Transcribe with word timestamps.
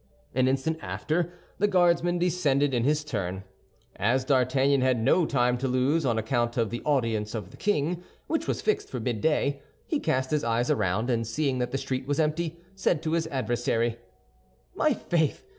An 0.33 0.47
instant 0.47 0.79
after, 0.81 1.31
the 1.59 1.67
Guardsman 1.67 2.17
descended 2.17 2.73
in 2.73 2.83
his 2.83 3.03
turn. 3.03 3.43
As 3.97 4.25
D'Artagnan 4.25 4.81
had 4.81 4.99
no 4.99 5.27
time 5.27 5.59
to 5.59 5.67
lose, 5.67 6.07
on 6.07 6.17
account 6.17 6.57
of 6.57 6.71
the 6.71 6.81
audience 6.85 7.35
of 7.35 7.51
the 7.51 7.55
king, 7.57 8.01
which 8.25 8.47
was 8.47 8.63
fixed 8.63 8.89
for 8.89 8.99
midday, 8.99 9.61
he 9.85 9.99
cast 9.99 10.31
his 10.31 10.43
eyes 10.43 10.71
around, 10.71 11.11
and 11.11 11.27
seeing 11.27 11.59
that 11.59 11.69
the 11.69 11.77
street 11.77 12.07
was 12.07 12.19
empty, 12.19 12.57
said 12.73 13.03
to 13.03 13.11
his 13.11 13.27
adversary, 13.27 13.99
"My 14.73 14.95
faith! 14.95 15.45